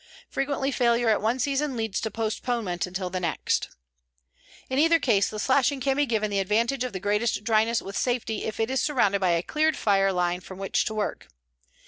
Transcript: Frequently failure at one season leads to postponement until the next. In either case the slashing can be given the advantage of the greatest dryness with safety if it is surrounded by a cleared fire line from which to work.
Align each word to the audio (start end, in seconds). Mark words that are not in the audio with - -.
Frequently 0.31 0.71
failure 0.71 1.09
at 1.09 1.21
one 1.21 1.37
season 1.37 1.77
leads 1.77 2.01
to 2.01 2.09
postponement 2.09 2.87
until 2.87 3.11
the 3.11 3.19
next. 3.19 3.69
In 4.67 4.79
either 4.79 4.97
case 4.97 5.29
the 5.29 5.37
slashing 5.37 5.79
can 5.79 5.95
be 5.95 6.07
given 6.07 6.31
the 6.31 6.39
advantage 6.39 6.83
of 6.83 6.91
the 6.91 6.99
greatest 6.99 7.43
dryness 7.43 7.83
with 7.83 7.95
safety 7.95 8.45
if 8.45 8.59
it 8.59 8.71
is 8.71 8.81
surrounded 8.81 9.19
by 9.21 9.29
a 9.29 9.43
cleared 9.43 9.77
fire 9.77 10.11
line 10.11 10.39
from 10.39 10.57
which 10.57 10.85
to 10.85 10.95
work. 10.95 11.27